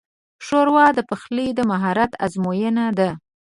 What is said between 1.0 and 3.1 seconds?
پخلي د مهارت ازموینه ده.